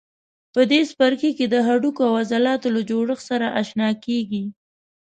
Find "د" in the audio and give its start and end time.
1.49-1.55